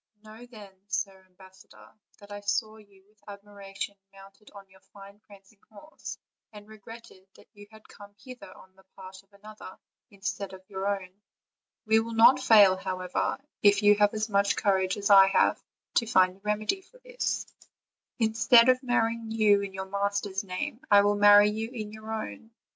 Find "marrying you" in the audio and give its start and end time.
18.81-19.61